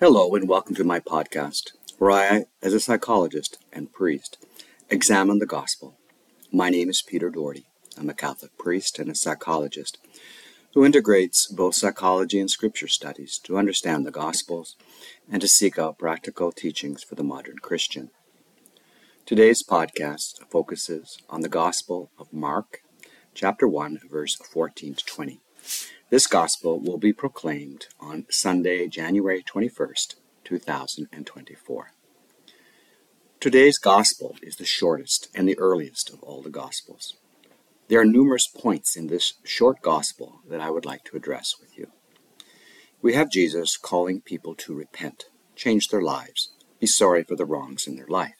Hello, 0.00 0.34
and 0.34 0.48
welcome 0.48 0.74
to 0.76 0.82
my 0.82 0.98
podcast, 0.98 1.72
where 1.98 2.10
I, 2.10 2.46
as 2.62 2.72
a 2.72 2.80
psychologist 2.80 3.58
and 3.70 3.92
priest, 3.92 4.38
examine 4.88 5.40
the 5.40 5.44
gospel. 5.44 5.98
My 6.50 6.70
name 6.70 6.88
is 6.88 7.02
Peter 7.02 7.28
Doherty. 7.28 7.66
I'm 7.98 8.08
a 8.08 8.14
Catholic 8.14 8.56
priest 8.56 8.98
and 8.98 9.10
a 9.10 9.14
psychologist 9.14 9.98
who 10.72 10.86
integrates 10.86 11.48
both 11.48 11.74
psychology 11.74 12.40
and 12.40 12.50
scripture 12.50 12.88
studies 12.88 13.38
to 13.40 13.58
understand 13.58 14.06
the 14.06 14.10
gospels 14.10 14.74
and 15.30 15.42
to 15.42 15.48
seek 15.48 15.78
out 15.78 15.98
practical 15.98 16.50
teachings 16.50 17.02
for 17.02 17.14
the 17.14 17.22
modern 17.22 17.58
Christian. 17.58 18.08
Today's 19.26 19.62
podcast 19.62 20.38
focuses 20.48 21.18
on 21.28 21.42
the 21.42 21.50
Gospel 21.50 22.10
of 22.18 22.32
Mark, 22.32 22.80
chapter 23.34 23.68
1, 23.68 24.00
verse 24.10 24.36
14 24.36 24.94
to 24.94 25.04
20. 25.04 25.40
This 26.10 26.26
gospel 26.26 26.80
will 26.80 26.98
be 26.98 27.12
proclaimed 27.12 27.86
on 28.00 28.26
Sunday, 28.30 28.88
January 28.88 29.44
21st, 29.44 30.16
2024. 30.42 31.92
Today's 33.38 33.78
gospel 33.78 34.36
is 34.42 34.56
the 34.56 34.64
shortest 34.64 35.28
and 35.34 35.48
the 35.48 35.58
earliest 35.58 36.10
of 36.10 36.20
all 36.24 36.42
the 36.42 36.50
gospels. 36.50 37.14
There 37.86 38.00
are 38.00 38.04
numerous 38.04 38.48
points 38.48 38.96
in 38.96 39.06
this 39.06 39.34
short 39.44 39.82
gospel 39.82 40.40
that 40.48 40.60
I 40.60 40.70
would 40.70 40.84
like 40.84 41.04
to 41.04 41.16
address 41.16 41.54
with 41.60 41.78
you. 41.78 41.88
We 43.00 43.14
have 43.14 43.30
Jesus 43.30 43.76
calling 43.76 44.20
people 44.20 44.54
to 44.56 44.74
repent, 44.74 45.26
change 45.54 45.88
their 45.88 46.02
lives, 46.02 46.50
be 46.80 46.86
sorry 46.86 47.22
for 47.22 47.36
the 47.36 47.46
wrongs 47.46 47.86
in 47.86 47.96
their 47.96 48.08
life 48.08 48.34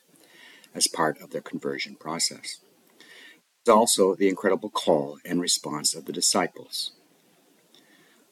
as 0.75 0.87
part 0.87 1.21
of 1.21 1.31
their 1.31 1.41
conversion 1.41 1.95
process. 1.95 2.59
There's 3.65 3.77
also 3.77 4.15
the 4.15 4.29
incredible 4.29 4.71
call 4.71 5.19
and 5.25 5.41
response 5.41 5.95
of 5.95 6.07
the 6.07 6.13
disciples 6.13 6.93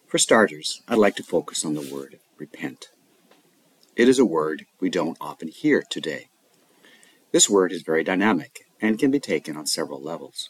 for 0.08 0.16
starters, 0.16 0.80
I'd 0.88 0.96
like 0.96 1.16
to 1.16 1.22
focus 1.22 1.66
on 1.66 1.74
the 1.74 1.94
word 1.94 2.18
repent. 2.38 2.86
It 3.94 4.08
is 4.08 4.18
a 4.18 4.24
word 4.24 4.64
we 4.80 4.88
don't 4.88 5.18
often 5.20 5.48
hear 5.48 5.82
today. 5.82 6.28
This 7.30 7.50
word 7.50 7.72
is 7.72 7.82
very 7.82 8.04
dynamic 8.04 8.60
and 8.80 8.98
can 8.98 9.10
be 9.10 9.20
taken 9.20 9.54
on 9.54 9.66
several 9.66 10.00
levels. 10.00 10.48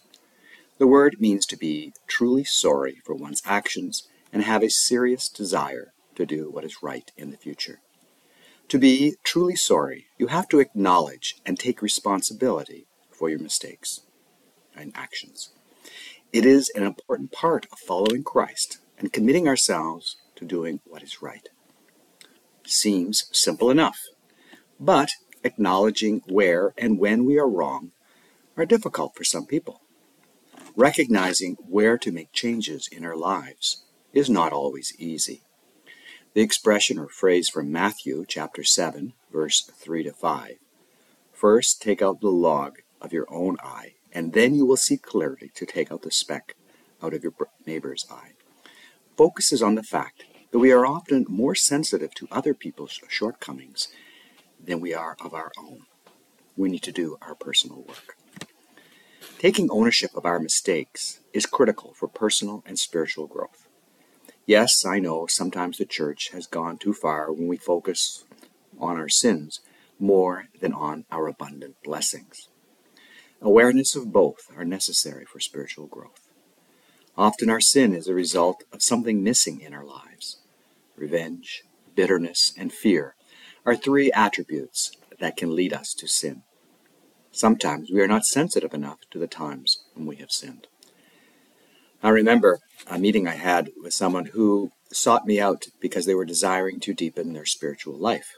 The 0.78 0.86
word 0.86 1.16
means 1.18 1.44
to 1.46 1.56
be 1.56 1.92
truly 2.06 2.44
sorry 2.44 3.00
for 3.04 3.16
one's 3.16 3.42
actions 3.44 4.06
and 4.32 4.44
have 4.44 4.62
a 4.62 4.70
serious 4.70 5.28
desire 5.28 5.92
to 6.14 6.24
do 6.24 6.50
what 6.50 6.64
is 6.64 6.80
right 6.80 7.10
in 7.16 7.32
the 7.32 7.36
future. 7.36 7.80
To 8.68 8.78
be 8.78 9.16
truly 9.24 9.56
sorry, 9.56 10.06
you 10.18 10.28
have 10.28 10.48
to 10.50 10.60
acknowledge 10.60 11.34
and 11.44 11.58
take 11.58 11.82
responsibility 11.82 12.86
for 13.10 13.28
your 13.28 13.40
mistakes 13.40 14.02
and 14.76 14.92
actions. 14.94 15.50
It 16.32 16.46
is 16.46 16.70
an 16.76 16.84
important 16.84 17.32
part 17.32 17.66
of 17.72 17.78
following 17.80 18.22
Christ 18.22 18.78
and 18.98 19.12
committing 19.12 19.46
ourselves 19.46 20.16
to 20.36 20.44
doing 20.44 20.80
what 20.84 21.02
is 21.02 21.22
right. 21.22 21.48
Seems 22.66 23.28
simple 23.32 23.70
enough, 23.70 23.98
but 24.78 25.10
acknowledging 25.44 26.22
where 26.26 26.74
and 26.76 26.98
when 26.98 27.24
we 27.24 27.38
are 27.38 27.48
wrong 27.48 27.92
are 28.56 28.66
difficult 28.66 29.14
for 29.14 29.24
some 29.24 29.46
people. 29.46 29.80
Recognizing 30.76 31.56
where 31.66 31.98
to 31.98 32.12
make 32.12 32.32
changes 32.32 32.88
in 32.90 33.04
our 33.04 33.16
lives 33.16 33.84
is 34.12 34.28
not 34.28 34.52
always 34.52 34.92
easy. 34.98 35.42
The 36.34 36.40
expression 36.42 36.98
or 36.98 37.08
phrase 37.08 37.48
from 37.48 37.72
Matthew 37.72 38.24
chapter 38.28 38.62
7, 38.62 39.12
verse 39.32 39.62
3 39.62 40.04
to 40.04 40.12
5 40.12 40.56
First 41.32 41.80
take 41.80 42.02
out 42.02 42.20
the 42.20 42.28
log 42.28 42.78
of 43.00 43.12
your 43.12 43.26
own 43.32 43.56
eye, 43.62 43.94
and 44.12 44.32
then 44.32 44.54
you 44.54 44.66
will 44.66 44.76
see 44.76 44.96
clearly 44.96 45.50
to 45.54 45.64
take 45.64 45.90
out 45.92 46.02
the 46.02 46.10
speck 46.10 46.54
out 47.02 47.14
of 47.14 47.22
your 47.22 47.32
neighbor's 47.64 48.04
eye 48.10 48.32
focuses 49.18 49.60
on 49.60 49.74
the 49.74 49.82
fact 49.82 50.22
that 50.52 50.60
we 50.60 50.70
are 50.70 50.86
often 50.86 51.26
more 51.28 51.56
sensitive 51.56 52.14
to 52.14 52.28
other 52.30 52.54
people's 52.54 53.00
shortcomings 53.08 53.88
than 54.64 54.80
we 54.80 54.94
are 54.94 55.16
of 55.24 55.34
our 55.34 55.50
own. 55.58 55.80
We 56.56 56.68
need 56.68 56.84
to 56.84 56.92
do 56.92 57.18
our 57.20 57.34
personal 57.34 57.82
work. 57.82 58.16
Taking 59.40 59.70
ownership 59.72 60.12
of 60.14 60.24
our 60.24 60.38
mistakes 60.38 61.18
is 61.32 61.46
critical 61.46 61.94
for 61.94 62.06
personal 62.06 62.62
and 62.64 62.78
spiritual 62.78 63.26
growth. 63.26 63.66
Yes, 64.46 64.84
I 64.86 65.00
know 65.00 65.26
sometimes 65.26 65.78
the 65.78 65.84
church 65.84 66.30
has 66.32 66.46
gone 66.46 66.78
too 66.78 66.94
far 66.94 67.32
when 67.32 67.48
we 67.48 67.56
focus 67.56 68.24
on 68.78 68.96
our 68.96 69.08
sins 69.08 69.60
more 69.98 70.44
than 70.60 70.72
on 70.72 71.04
our 71.10 71.26
abundant 71.26 71.74
blessings. 71.82 72.48
Awareness 73.42 73.96
of 73.96 74.12
both 74.12 74.48
are 74.56 74.64
necessary 74.64 75.24
for 75.24 75.40
spiritual 75.40 75.88
growth. 75.88 76.27
Often 77.18 77.50
our 77.50 77.60
sin 77.60 77.94
is 77.94 78.06
a 78.06 78.14
result 78.14 78.62
of 78.72 78.80
something 78.80 79.24
missing 79.24 79.60
in 79.60 79.74
our 79.74 79.84
lives. 79.84 80.38
Revenge, 80.96 81.64
bitterness, 81.96 82.52
and 82.56 82.72
fear 82.72 83.16
are 83.66 83.74
three 83.74 84.12
attributes 84.12 84.92
that 85.18 85.36
can 85.36 85.56
lead 85.56 85.72
us 85.72 85.94
to 85.94 86.06
sin. 86.06 86.44
Sometimes 87.32 87.90
we 87.90 88.00
are 88.00 88.06
not 88.06 88.24
sensitive 88.24 88.72
enough 88.72 89.00
to 89.10 89.18
the 89.18 89.26
times 89.26 89.82
when 89.94 90.06
we 90.06 90.14
have 90.16 90.30
sinned. 90.30 90.68
I 92.04 92.10
remember 92.10 92.60
a 92.86 93.00
meeting 93.00 93.26
I 93.26 93.34
had 93.34 93.70
with 93.82 93.92
someone 93.94 94.26
who 94.26 94.70
sought 94.92 95.26
me 95.26 95.40
out 95.40 95.66
because 95.80 96.06
they 96.06 96.14
were 96.14 96.24
desiring 96.24 96.78
to 96.80 96.94
deepen 96.94 97.32
their 97.32 97.44
spiritual 97.44 97.98
life. 97.98 98.36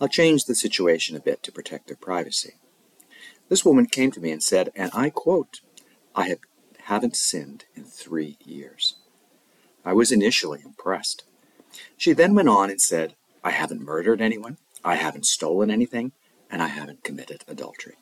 I'll 0.00 0.08
change 0.08 0.46
the 0.46 0.54
situation 0.54 1.16
a 1.16 1.20
bit 1.20 1.42
to 1.42 1.52
protect 1.52 1.88
their 1.88 1.98
privacy. 1.98 2.54
This 3.50 3.62
woman 3.62 3.84
came 3.84 4.10
to 4.12 4.20
me 4.20 4.30
and 4.30 4.42
said, 4.42 4.70
and 4.74 4.90
I 4.94 5.10
quote, 5.10 5.60
I 6.14 6.28
have 6.28 6.38
haven't 6.84 7.16
sinned 7.16 7.64
in 7.74 7.84
three 7.84 8.36
years. 8.44 8.96
I 9.86 9.94
was 9.94 10.12
initially 10.12 10.60
impressed. 10.62 11.24
She 11.96 12.12
then 12.12 12.34
went 12.34 12.50
on 12.50 12.68
and 12.68 12.80
said, 12.80 13.14
I 13.42 13.50
haven't 13.50 13.82
murdered 13.82 14.20
anyone, 14.20 14.58
I 14.84 14.96
haven't 14.96 15.24
stolen 15.24 15.70
anything, 15.70 16.12
and 16.50 16.62
I 16.62 16.68
haven't 16.68 17.02
committed 17.02 17.42
adultery. 17.48 17.94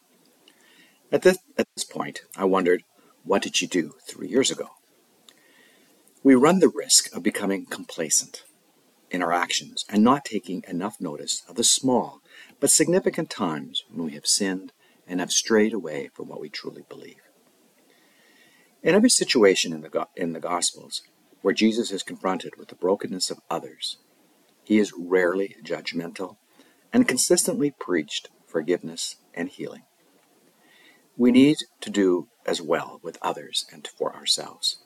At 1.12 1.22
this, 1.22 1.38
at 1.56 1.68
this 1.76 1.84
point, 1.84 2.22
I 2.36 2.44
wondered, 2.44 2.82
what 3.22 3.42
did 3.42 3.54
she 3.54 3.68
do 3.68 3.94
three 4.08 4.28
years 4.28 4.50
ago? 4.50 4.70
We 6.24 6.34
run 6.34 6.58
the 6.58 6.68
risk 6.68 7.14
of 7.14 7.22
becoming 7.22 7.66
complacent 7.66 8.42
in 9.12 9.22
our 9.22 9.32
actions 9.32 9.84
and 9.88 10.02
not 10.02 10.24
taking 10.24 10.64
enough 10.66 11.00
notice 11.00 11.44
of 11.48 11.54
the 11.54 11.64
small 11.64 12.20
but 12.58 12.70
significant 12.70 13.30
times 13.30 13.84
when 13.88 14.06
we 14.06 14.12
have 14.12 14.26
sinned 14.26 14.72
and 15.06 15.20
have 15.20 15.30
strayed 15.30 15.72
away 15.72 16.10
from 16.14 16.26
what 16.28 16.40
we 16.40 16.48
truly 16.48 16.84
believe. 16.88 17.21
In 18.82 18.94
every 18.96 19.10
situation 19.10 19.72
in 19.72 19.82
the, 19.82 20.06
in 20.16 20.32
the 20.32 20.40
Gospels 20.40 21.02
where 21.40 21.54
Jesus 21.54 21.92
is 21.92 22.02
confronted 22.02 22.54
with 22.58 22.68
the 22.68 22.74
brokenness 22.74 23.30
of 23.30 23.40
others, 23.48 23.98
he 24.64 24.78
is 24.78 24.92
rarely 24.98 25.56
judgmental 25.64 26.36
and 26.92 27.06
consistently 27.06 27.72
preached 27.78 28.28
forgiveness 28.46 29.16
and 29.34 29.48
healing. 29.48 29.82
We 31.16 31.30
need 31.30 31.58
to 31.80 31.90
do 31.90 32.28
as 32.44 32.60
well 32.60 32.98
with 33.02 33.18
others 33.22 33.66
and 33.72 33.86
for 33.86 34.14
ourselves. 34.14 34.82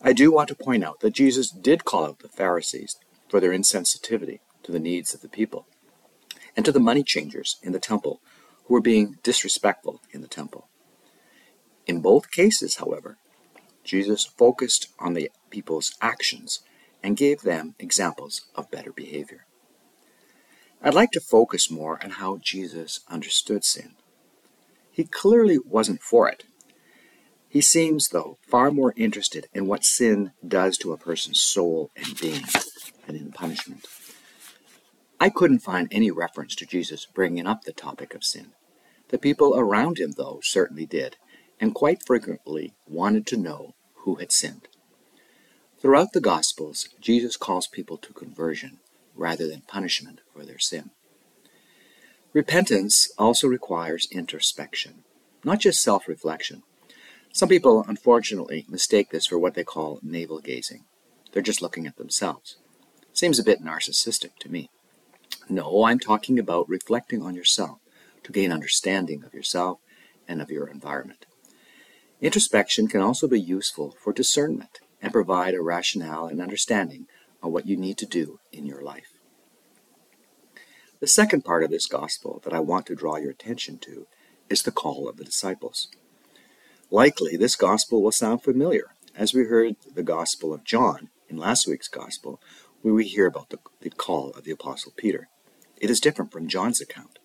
I 0.00 0.12
do 0.12 0.32
want 0.32 0.48
to 0.48 0.54
point 0.54 0.82
out 0.82 1.00
that 1.00 1.14
Jesus 1.14 1.50
did 1.50 1.84
call 1.84 2.06
out 2.06 2.20
the 2.20 2.28
Pharisees 2.28 2.96
for 3.28 3.40
their 3.40 3.52
insensitivity 3.52 4.40
to 4.62 4.72
the 4.72 4.80
needs 4.80 5.14
of 5.14 5.20
the 5.20 5.28
people 5.28 5.66
and 6.56 6.64
to 6.64 6.72
the 6.72 6.80
money 6.80 7.02
changers 7.02 7.58
in 7.62 7.72
the 7.72 7.78
temple 7.78 8.20
who 8.64 8.74
were 8.74 8.80
being 8.80 9.16
disrespectful 9.22 10.00
in 10.12 10.22
the 10.22 10.28
temple. 10.28 10.68
In 11.86 12.00
both 12.00 12.30
cases, 12.30 12.76
however, 12.76 13.18
Jesus 13.84 14.24
focused 14.24 14.88
on 14.98 15.14
the 15.14 15.30
people's 15.50 15.94
actions 16.00 16.60
and 17.02 17.16
gave 17.16 17.42
them 17.42 17.74
examples 17.78 18.42
of 18.54 18.70
better 18.70 18.92
behavior. 18.92 19.46
I'd 20.82 20.94
like 20.94 21.10
to 21.12 21.20
focus 21.20 21.70
more 21.70 22.02
on 22.02 22.10
how 22.10 22.38
Jesus 22.40 23.00
understood 23.08 23.64
sin. 23.64 23.92
He 24.90 25.04
clearly 25.04 25.58
wasn't 25.58 26.02
for 26.02 26.28
it. 26.28 26.44
He 27.48 27.60
seems, 27.60 28.08
though, 28.08 28.38
far 28.48 28.70
more 28.70 28.94
interested 28.96 29.46
in 29.52 29.66
what 29.66 29.84
sin 29.84 30.32
does 30.46 30.78
to 30.78 30.92
a 30.92 30.98
person's 30.98 31.40
soul 31.40 31.90
and 31.96 32.18
being 32.20 32.44
than 33.06 33.16
in 33.16 33.32
punishment. 33.32 33.86
I 35.20 35.28
couldn't 35.28 35.60
find 35.60 35.88
any 35.90 36.10
reference 36.10 36.54
to 36.56 36.66
Jesus 36.66 37.06
bringing 37.06 37.46
up 37.46 37.62
the 37.62 37.72
topic 37.72 38.14
of 38.14 38.24
sin. 38.24 38.52
The 39.08 39.18
people 39.18 39.54
around 39.56 39.98
him, 39.98 40.12
though, 40.16 40.40
certainly 40.42 40.86
did, 40.86 41.16
and 41.62 41.76
quite 41.76 42.04
frequently 42.04 42.74
wanted 42.88 43.24
to 43.24 43.36
know 43.36 43.72
who 43.98 44.16
had 44.16 44.32
sinned. 44.32 44.66
Throughout 45.80 46.12
the 46.12 46.20
Gospels, 46.20 46.88
Jesus 47.00 47.36
calls 47.36 47.68
people 47.68 47.96
to 47.98 48.12
conversion 48.12 48.80
rather 49.14 49.46
than 49.46 49.60
punishment 49.62 50.20
for 50.34 50.44
their 50.44 50.58
sin. 50.58 50.90
Repentance 52.32 53.12
also 53.16 53.46
requires 53.46 54.08
introspection, 54.10 55.04
not 55.44 55.60
just 55.60 55.80
self 55.80 56.08
reflection. 56.08 56.64
Some 57.32 57.48
people, 57.48 57.84
unfortunately, 57.86 58.66
mistake 58.68 59.10
this 59.10 59.26
for 59.26 59.38
what 59.38 59.54
they 59.54 59.64
call 59.64 60.00
navel 60.02 60.40
gazing. 60.40 60.84
They're 61.30 61.42
just 61.42 61.62
looking 61.62 61.86
at 61.86 61.96
themselves. 61.96 62.56
Seems 63.12 63.38
a 63.38 63.44
bit 63.44 63.62
narcissistic 63.62 64.36
to 64.40 64.50
me. 64.50 64.68
No, 65.48 65.84
I'm 65.84 66.00
talking 66.00 66.40
about 66.40 66.68
reflecting 66.68 67.22
on 67.22 67.36
yourself 67.36 67.78
to 68.24 68.32
gain 68.32 68.50
understanding 68.50 69.22
of 69.22 69.32
yourself 69.32 69.78
and 70.26 70.42
of 70.42 70.50
your 70.50 70.66
environment. 70.66 71.26
Introspection 72.22 72.86
can 72.86 73.00
also 73.00 73.26
be 73.26 73.40
useful 73.40 73.96
for 74.00 74.12
discernment 74.12 74.78
and 75.02 75.12
provide 75.12 75.54
a 75.54 75.60
rationale 75.60 76.26
and 76.26 76.40
understanding 76.40 77.08
of 77.42 77.50
what 77.50 77.66
you 77.66 77.76
need 77.76 77.98
to 77.98 78.06
do 78.06 78.38
in 78.52 78.64
your 78.64 78.80
life. 78.80 79.18
The 81.00 81.08
second 81.08 81.44
part 81.44 81.64
of 81.64 81.70
this 81.70 81.86
gospel 81.86 82.40
that 82.44 82.52
I 82.52 82.60
want 82.60 82.86
to 82.86 82.94
draw 82.94 83.16
your 83.16 83.32
attention 83.32 83.78
to 83.78 84.06
is 84.48 84.62
the 84.62 84.70
call 84.70 85.08
of 85.08 85.16
the 85.16 85.24
disciples. 85.24 85.88
Likely, 86.92 87.36
this 87.36 87.56
gospel 87.56 88.00
will 88.00 88.12
sound 88.12 88.44
familiar, 88.44 88.94
as 89.16 89.34
we 89.34 89.46
heard 89.46 89.74
the 89.92 90.04
gospel 90.04 90.54
of 90.54 90.62
John 90.62 91.08
in 91.28 91.36
last 91.36 91.66
week's 91.66 91.88
gospel, 91.88 92.40
where 92.82 92.94
we 92.94 93.04
hear 93.04 93.26
about 93.26 93.50
the, 93.50 93.58
the 93.80 93.90
call 93.90 94.30
of 94.30 94.44
the 94.44 94.52
apostle 94.52 94.92
Peter. 94.96 95.28
It 95.80 95.90
is 95.90 95.98
different 95.98 96.30
from 96.30 96.46
John's 96.46 96.80
account. 96.80 97.18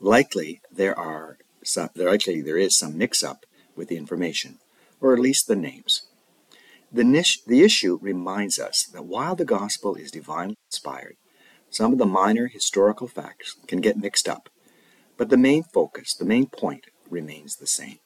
Likely, 0.00 0.62
there 0.72 0.98
are 0.98 1.38
some, 1.62 1.90
likely 1.94 2.40
there 2.40 2.58
is 2.58 2.76
some 2.76 2.98
mix-up 2.98 3.46
with 3.80 3.88
the 3.88 3.96
information, 3.96 4.58
or 5.00 5.14
at 5.14 5.18
least 5.18 5.48
the 5.48 5.56
names. 5.56 6.06
The, 6.92 7.02
niche, 7.02 7.40
the 7.46 7.62
issue 7.62 7.98
reminds 8.02 8.58
us 8.58 8.84
that 8.92 9.06
while 9.06 9.34
the 9.34 9.46
gospel 9.46 9.94
is 9.94 10.10
divinely 10.10 10.58
inspired, 10.68 11.16
some 11.70 11.92
of 11.94 11.98
the 11.98 12.04
minor 12.04 12.48
historical 12.48 13.08
facts 13.08 13.56
can 13.66 13.80
get 13.80 13.96
mixed 13.96 14.28
up, 14.28 14.50
but 15.16 15.30
the 15.30 15.38
main 15.38 15.62
focus, 15.62 16.12
the 16.12 16.26
main 16.26 16.46
point, 16.46 16.88
remains 17.08 17.56
the 17.56 17.66
same. 17.66 18.00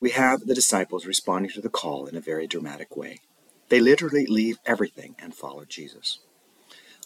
We 0.00 0.10
have 0.10 0.40
the 0.40 0.54
disciples 0.54 1.04
responding 1.04 1.50
to 1.52 1.60
the 1.60 1.68
call 1.68 2.06
in 2.06 2.16
a 2.16 2.20
very 2.20 2.46
dramatic 2.46 2.96
way. 2.96 3.18
They 3.68 3.80
literally 3.80 4.24
leave 4.26 4.56
everything 4.64 5.16
and 5.18 5.34
follow 5.34 5.64
Jesus. 5.66 6.20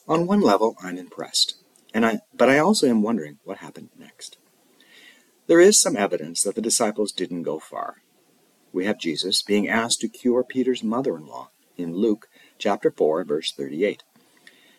On 0.06 0.26
one 0.26 0.40
level, 0.40 0.76
I'm 0.82 0.98
impressed, 0.98 1.56
and 1.92 2.06
I, 2.06 2.20
but 2.32 2.48
I 2.48 2.58
also 2.58 2.86
am 2.86 3.02
wondering 3.02 3.38
what 3.42 3.58
happened 3.58 3.90
next. 3.98 4.36
There 5.50 5.58
is 5.58 5.80
some 5.80 5.96
evidence 5.96 6.44
that 6.44 6.54
the 6.54 6.62
disciples 6.62 7.10
didn't 7.10 7.42
go 7.42 7.58
far. 7.58 7.96
We 8.72 8.84
have 8.84 9.00
Jesus 9.00 9.42
being 9.42 9.68
asked 9.68 10.00
to 10.02 10.08
cure 10.08 10.44
Peter's 10.44 10.84
mother 10.84 11.16
in 11.16 11.26
law 11.26 11.50
in 11.76 11.96
Luke 11.96 12.28
chapter 12.56 12.88
4, 12.88 13.24
verse 13.24 13.50
38. 13.50 14.04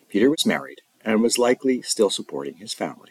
Peter 0.07 0.29
was 0.29 0.45
married 0.45 0.79
and 1.03 1.21
was 1.21 1.38
likely 1.38 1.81
still 1.81 2.09
supporting 2.09 2.56
his 2.56 2.73
family. 2.73 3.09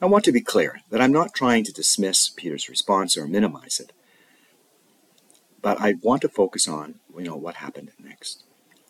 I 0.00 0.06
want 0.06 0.24
to 0.26 0.32
be 0.32 0.40
clear 0.40 0.78
that 0.90 1.00
I'm 1.00 1.10
not 1.10 1.34
trying 1.34 1.64
to 1.64 1.72
dismiss 1.72 2.28
Peter's 2.28 2.68
response 2.68 3.18
or 3.18 3.26
minimize 3.26 3.80
it, 3.80 3.92
but 5.60 5.80
I 5.80 5.94
want 6.02 6.22
to 6.22 6.28
focus 6.28 6.68
on 6.68 7.00
you 7.18 7.24
know 7.24 7.34
what 7.34 7.56
happened 7.56 7.90
next. 7.98 8.44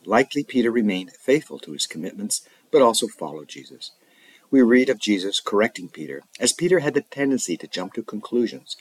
Likely 0.04 0.44
Peter 0.44 0.70
remained 0.70 1.12
faithful 1.12 1.58
to 1.60 1.72
his 1.72 1.86
commitments, 1.86 2.46
but 2.70 2.82
also 2.82 3.08
followed 3.08 3.48
Jesus. 3.48 3.92
We 4.54 4.62
read 4.62 4.88
of 4.88 5.00
Jesus 5.00 5.40
correcting 5.40 5.88
Peter, 5.88 6.22
as 6.38 6.52
Peter 6.52 6.78
had 6.78 6.94
the 6.94 7.00
tendency 7.00 7.56
to 7.56 7.66
jump 7.66 7.94
to 7.94 8.04
conclusions, 8.04 8.76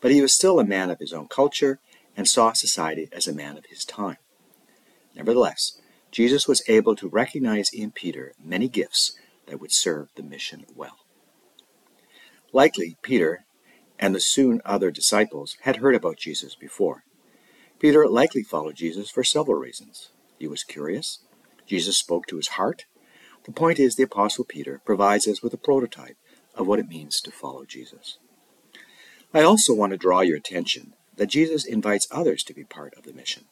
but 0.00 0.12
he 0.12 0.22
was 0.22 0.32
still 0.32 0.60
a 0.60 0.64
man 0.64 0.88
of 0.88 1.00
his 1.00 1.12
own 1.12 1.26
culture 1.26 1.80
and 2.16 2.28
saw 2.28 2.52
society 2.52 3.08
as 3.10 3.26
a 3.26 3.34
man 3.34 3.58
of 3.58 3.66
his 3.66 3.84
time. 3.84 4.18
Nevertheless, 5.16 5.80
Jesus 6.12 6.46
was 6.46 6.62
able 6.68 6.94
to 6.94 7.08
recognize 7.08 7.72
in 7.72 7.90
Peter 7.90 8.34
many 8.40 8.68
gifts 8.68 9.18
that 9.46 9.60
would 9.60 9.72
serve 9.72 10.10
the 10.14 10.22
mission 10.22 10.64
well. 10.76 10.98
Likely, 12.52 12.96
Peter 13.02 13.44
and 13.98 14.14
the 14.14 14.20
soon 14.20 14.62
other 14.64 14.92
disciples 14.92 15.56
had 15.62 15.78
heard 15.78 15.96
about 15.96 16.18
Jesus 16.18 16.54
before. 16.54 17.02
Peter 17.80 18.06
likely 18.06 18.44
followed 18.44 18.76
Jesus 18.76 19.10
for 19.10 19.24
several 19.24 19.58
reasons. 19.58 20.10
He 20.38 20.46
was 20.46 20.62
curious. 20.62 21.18
Jesus 21.66 21.96
spoke 21.96 22.28
to 22.28 22.36
his 22.36 22.50
heart. 22.50 22.84
The 23.44 23.52
point 23.52 23.78
is, 23.78 23.96
the 23.96 24.02
Apostle 24.02 24.44
Peter 24.44 24.80
provides 24.84 25.26
us 25.26 25.42
with 25.42 25.54
a 25.54 25.58
prototype 25.58 26.16
of 26.54 26.66
what 26.66 26.78
it 26.78 26.88
means 26.88 27.20
to 27.20 27.30
follow 27.30 27.64
Jesus. 27.64 28.18
I 29.32 29.42
also 29.42 29.74
want 29.74 29.92
to 29.92 29.96
draw 29.96 30.20
your 30.20 30.36
attention 30.36 30.94
that 31.16 31.26
Jesus 31.26 31.64
invites 31.64 32.08
others 32.10 32.42
to 32.44 32.54
be 32.54 32.64
part 32.64 32.94
of 32.96 33.04
the 33.04 33.12
mission. 33.12 33.44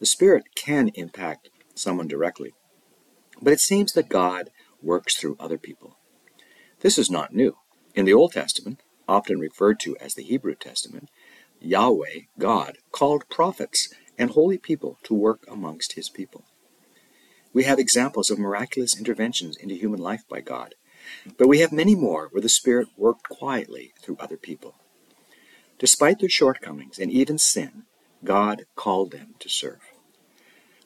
The 0.00 0.06
Spirit 0.06 0.54
can 0.54 0.90
impact 0.94 1.50
someone 1.74 2.08
directly. 2.08 2.52
But 3.40 3.52
it 3.52 3.60
seems 3.60 3.92
that 3.92 4.08
God 4.08 4.50
works 4.82 5.16
through 5.16 5.36
other 5.38 5.58
people. 5.58 5.98
This 6.80 6.98
is 6.98 7.10
not 7.10 7.34
new. 7.34 7.56
In 7.94 8.04
the 8.04 8.14
Old 8.14 8.32
Testament, 8.32 8.82
often 9.08 9.38
referred 9.38 9.80
to 9.80 9.96
as 9.98 10.14
the 10.14 10.22
Hebrew 10.22 10.54
Testament, 10.54 11.08
Yahweh, 11.60 12.20
God, 12.38 12.78
called 12.92 13.28
prophets 13.28 13.92
and 14.18 14.30
holy 14.30 14.58
people 14.58 14.98
to 15.04 15.14
work 15.14 15.44
amongst 15.48 15.92
his 15.92 16.08
people. 16.08 16.44
We 17.56 17.64
have 17.64 17.78
examples 17.78 18.28
of 18.28 18.38
miraculous 18.38 18.98
interventions 18.98 19.56
into 19.56 19.76
human 19.76 19.98
life 19.98 20.28
by 20.28 20.42
God, 20.42 20.74
but 21.38 21.48
we 21.48 21.60
have 21.60 21.72
many 21.72 21.94
more 21.94 22.28
where 22.30 22.42
the 22.42 22.50
Spirit 22.50 22.88
worked 22.98 23.30
quietly 23.30 23.94
through 24.02 24.18
other 24.20 24.36
people. 24.36 24.74
Despite 25.78 26.18
their 26.18 26.28
shortcomings 26.28 26.98
and 26.98 27.10
even 27.10 27.38
sin, 27.38 27.84
God 28.22 28.66
called 28.74 29.10
them 29.10 29.36
to 29.38 29.48
serve. 29.48 29.80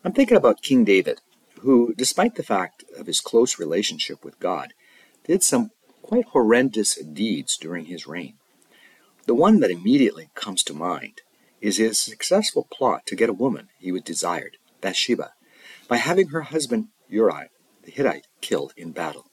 I'm 0.05 0.13
thinking 0.13 0.37
about 0.37 0.63
King 0.63 0.85
David, 0.85 1.21
who, 1.59 1.93
despite 1.93 2.37
the 2.37 2.45
fact 2.45 2.85
of 2.97 3.09
his 3.09 3.21
close 3.21 3.59
relationship 3.59 4.25
with 4.25 4.39
God, 4.39 4.73
did 5.25 5.43
some 5.43 5.73
quite 6.03 6.27
horrendous 6.27 6.95
deeds 6.95 7.57
during 7.57 7.87
his 7.87 8.07
reign. 8.07 8.35
The 9.27 9.35
one 9.35 9.59
that 9.59 9.73
immediately 9.73 10.31
comes 10.37 10.63
to 10.63 10.73
mind 10.73 11.23
is 11.61 11.79
his 11.79 11.99
successful 11.99 12.69
plot 12.73 13.07
to 13.07 13.17
get 13.17 13.29
a 13.29 13.33
woman 13.33 13.71
he 13.81 13.91
was 13.91 14.03
desired, 14.03 14.57
Bathsheba, 14.81 15.33
by 15.91 15.97
having 15.97 16.29
her 16.29 16.43
husband 16.43 16.87
Uriah 17.09 17.49
the 17.83 17.91
Hittite 17.91 18.29
killed 18.41 18.73
in 18.77 18.93
battle. 18.93 19.27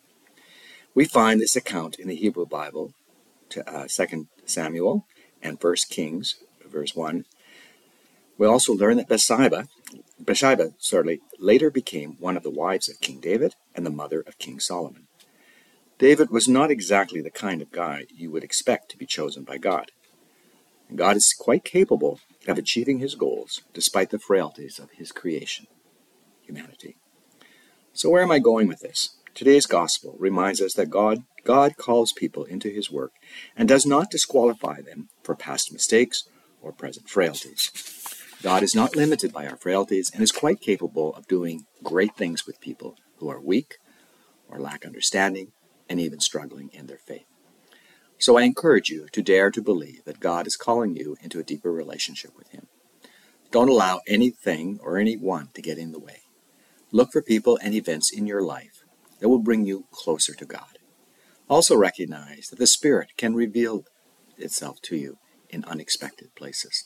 We 0.96 1.06
find 1.06 1.40
this 1.40 1.56
account 1.56 2.00
in 2.00 2.08
the 2.08 2.16
Hebrew 2.16 2.48
Bible, 2.48 2.94
to, 3.50 3.70
uh, 3.70 3.88
2 3.88 4.28
Samuel 4.46 5.06
and 5.44 5.60
1 5.60 5.88
Kings, 5.92 6.36
verse 6.66 6.96
1. 6.96 7.26
We 8.40 8.48
also 8.48 8.74
learn 8.74 8.98
that 8.98 9.08
Bathsheba 9.08 9.68
Bathsheba 10.20 10.74
certainly 10.80 11.22
later 11.38 11.70
became 11.70 12.18
one 12.20 12.36
of 12.36 12.44
the 12.44 12.50
wives 12.50 12.90
of 12.90 13.02
King 13.02 13.20
David 13.20 13.54
and 13.76 13.86
the 13.86 13.92
mother 13.92 14.22
of 14.22 14.40
King 14.40 14.60
Solomon. 14.60 15.08
David 16.00 16.32
was 16.32 16.48
not 16.48 16.72
exactly 16.72 17.22
the 17.22 17.30
kind 17.30 17.62
of 17.62 17.72
guy 17.72 18.06
you 18.10 18.32
would 18.32 18.44
expect 18.44 18.90
to 18.90 18.98
be 18.98 19.06
chosen 19.06 19.44
by 19.44 19.60
God. 19.60 19.92
God 20.96 21.18
is 21.18 21.36
quite 21.38 21.64
capable 21.64 22.20
of 22.48 22.58
achieving 22.58 22.98
his 22.98 23.16
goals 23.16 23.62
despite 23.74 24.10
the 24.10 24.20
frailties 24.20 24.80
of 24.80 24.92
his 24.92 25.12
creation, 25.12 25.68
humanity. 26.48 26.98
So 27.94 28.10
where 28.10 28.24
am 28.24 28.32
I 28.32 28.40
going 28.40 28.68
with 28.68 28.80
this? 28.80 29.16
Today's 29.34 29.68
gospel 29.68 30.16
reminds 30.18 30.62
us 30.62 30.74
that 30.74 30.90
God 30.90 31.24
God 31.44 31.78
calls 31.78 32.12
people 32.12 32.44
into 32.44 32.70
his 32.70 32.92
work 32.92 33.14
and 33.56 33.70
does 33.70 33.86
not 33.86 34.12
disqualify 34.12 34.82
them 34.82 35.10
for 35.24 35.36
past 35.36 35.72
mistakes 35.72 36.24
or 36.62 36.74
present 36.74 37.08
frailties. 37.08 37.72
God 38.44 38.64
is 38.64 38.76
not 38.76 38.96
limited 38.96 39.32
by 39.32 39.48
our 39.48 39.56
frailties 39.56 40.12
and 40.14 40.22
is 40.22 40.32
quite 40.32 40.60
capable 40.60 41.16
of 41.16 41.28
doing 41.28 41.66
great 41.84 42.16
things 42.16 42.46
with 42.46 42.60
people 42.60 42.98
who 43.18 43.30
are 43.30 43.40
weak 43.40 43.76
or 44.50 44.60
lack 44.60 44.86
understanding 44.86 45.54
and 45.90 46.00
even 46.00 46.20
struggling 46.20 46.70
in 46.74 46.88
their 46.88 46.98
faith. 46.98 47.26
So 48.20 48.38
I 48.38 48.44
encourage 48.44 48.90
you 48.90 49.08
to 49.12 49.22
dare 49.22 49.52
to 49.52 49.62
believe 49.62 50.04
that 50.06 50.20
God 50.20 50.48
is 50.48 50.56
calling 50.56 50.96
you 50.96 51.16
into 51.22 51.40
a 51.40 51.44
deeper 51.44 51.72
relationship 51.72 52.32
with 52.36 52.50
Him. 52.50 52.68
Don't 53.52 53.70
allow 53.70 54.02
anything 54.08 54.80
or 54.82 54.98
anyone 54.98 55.50
to 55.54 55.62
get 55.62 55.78
in 55.78 55.92
the 55.92 56.00
way. 56.00 56.22
Look 56.92 57.12
for 57.12 57.22
people 57.22 57.60
and 57.62 57.74
events 57.74 58.12
in 58.12 58.28
your 58.28 58.42
life 58.42 58.84
that 59.20 59.30
will 59.30 59.40
bring 59.40 59.66
you 59.66 59.86
closer 59.92 60.34
to 60.34 60.46
God. 60.46 60.80
Also 61.50 61.76
recognize 61.76 62.48
that 62.50 62.60
the 62.60 62.68
Spirit 62.68 63.10
can 63.18 63.36
reveal 63.36 63.86
itself 64.38 64.82
to 64.84 64.96
you 64.96 65.18
in 65.50 65.66
unexpected 65.66 66.34
places. 66.36 66.86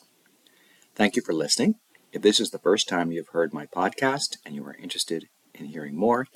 Thank 0.96 1.16
you 1.16 1.22
for 1.22 1.34
listening. 1.34 1.76
If 2.12 2.22
this 2.22 2.40
is 2.40 2.50
the 2.52 2.60
first 2.60 2.90
time 2.90 3.12
you've 3.12 3.30
heard 3.30 3.54
my 3.54 3.66
podcast 3.66 4.38
and 4.46 4.56
you 4.56 4.66
are 4.66 4.76
interested 4.76 5.28
in 5.54 5.66
hearing 5.66 5.96
more, 5.96 6.28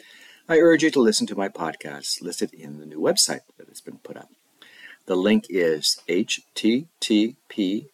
I 0.48 0.60
urge 0.60 0.84
you 0.84 0.92
to 0.92 1.02
listen 1.02 1.26
to 1.28 1.36
my 1.36 1.50
podcast 1.50 2.22
listed 2.22 2.54
in 2.54 2.80
the 2.80 2.86
new 2.86 3.00
website 3.00 3.42
that 3.58 3.68
has 3.68 3.82
been 3.82 3.98
put 3.98 4.16
up. 4.16 4.30
The 5.06 5.16
link 5.16 5.46
is 5.50 6.00
https 6.08 7.88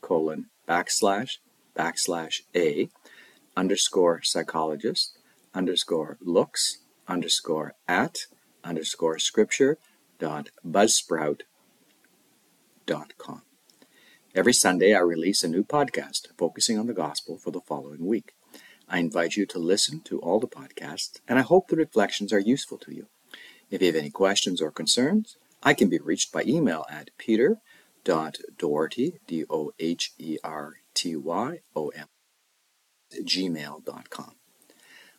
colon 0.00 0.46
backslash 0.68 1.36
backslash 1.76 2.40
a 2.54 2.88
underscore 3.60 4.22
psychologist 4.22 5.18
underscore 5.52 6.16
looks 6.22 6.78
underscore 7.06 7.74
at 7.86 8.26
underscore 8.64 9.18
scripture 9.18 9.76
dot 10.18 10.48
buzzsprout 10.66 11.40
dot 12.86 13.12
com. 13.18 13.42
Every 14.34 14.54
Sunday, 14.54 14.94
I 14.94 15.00
release 15.00 15.44
a 15.44 15.48
new 15.48 15.62
podcast 15.62 16.28
focusing 16.38 16.78
on 16.78 16.86
the 16.86 16.94
gospel 16.94 17.36
for 17.36 17.50
the 17.50 17.60
following 17.60 18.06
week. 18.06 18.32
I 18.88 18.98
invite 18.98 19.36
you 19.36 19.44
to 19.46 19.58
listen 19.58 20.00
to 20.04 20.18
all 20.20 20.40
the 20.40 20.46
podcasts, 20.46 21.20
and 21.28 21.38
I 21.38 21.42
hope 21.42 21.68
the 21.68 21.76
reflections 21.76 22.32
are 22.32 22.40
useful 22.54 22.78
to 22.78 22.94
you. 22.94 23.08
If 23.70 23.82
you 23.82 23.88
have 23.88 23.96
any 23.96 24.08
questions 24.10 24.62
or 24.62 24.70
concerns, 24.70 25.36
I 25.62 25.74
can 25.74 25.90
be 25.90 25.98
reached 25.98 26.32
by 26.32 26.44
email 26.46 26.86
at 26.90 27.10
peter.doherty, 27.18 29.08
D-O-H-E-R-T-Y-O-M, 29.26 29.68
gmail.com. 33.12 34.34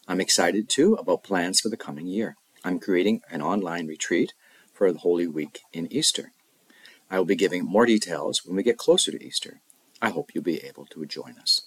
I'm 0.08 0.22
excited, 0.22 0.70
too, 0.70 0.96
about 0.96 1.24
plans 1.24 1.60
for 1.60 1.70
the 1.70 1.78
coming 1.78 2.08
year. 2.08 2.36
I'm 2.64 2.80
creating 2.80 3.22
an 3.30 3.42
online 3.42 3.88
retreat 3.88 4.34
for 4.74 4.92
the 4.92 5.00
Holy 5.00 5.28
Week 5.28 5.62
in 5.74 5.92
Easter. 5.92 6.32
I 7.10 7.18
will 7.18 7.26
be 7.26 7.36
giving 7.36 7.66
more 7.66 7.86
details 7.86 8.42
when 8.46 8.56
we 8.56 8.64
get 8.64 8.78
closer 8.78 9.12
to 9.12 9.24
Easter. 9.24 9.62
I 10.02 10.10
hope 10.10 10.32
you'll 10.34 10.44
be 10.44 10.64
able 10.64 10.86
to 10.88 11.06
join 11.06 11.38
us. 11.40 11.62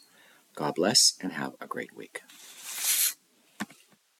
God 0.55 0.75
bless 0.75 1.15
and 1.21 1.33
have 1.33 1.53
a 1.61 1.67
great 1.67 1.95
week. 1.95 2.23